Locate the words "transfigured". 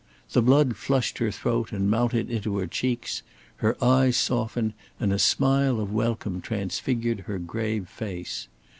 6.41-7.25